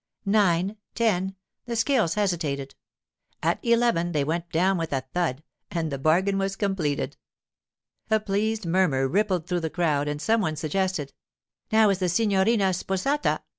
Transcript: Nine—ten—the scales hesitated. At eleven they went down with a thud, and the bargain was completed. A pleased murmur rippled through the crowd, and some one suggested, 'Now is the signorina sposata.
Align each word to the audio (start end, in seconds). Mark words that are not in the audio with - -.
Nine—ten—the 0.25 1.75
scales 1.75 2.15
hesitated. 2.15 2.73
At 3.43 3.63
eleven 3.63 4.13
they 4.13 4.23
went 4.23 4.49
down 4.49 4.79
with 4.79 4.91
a 4.93 5.01
thud, 5.13 5.43
and 5.69 5.91
the 5.91 5.99
bargain 5.99 6.39
was 6.39 6.55
completed. 6.55 7.17
A 8.09 8.19
pleased 8.19 8.65
murmur 8.65 9.07
rippled 9.07 9.45
through 9.45 9.59
the 9.59 9.69
crowd, 9.69 10.07
and 10.07 10.19
some 10.19 10.41
one 10.41 10.55
suggested, 10.55 11.13
'Now 11.71 11.91
is 11.91 11.99
the 11.99 12.09
signorina 12.09 12.73
sposata. 12.73 13.41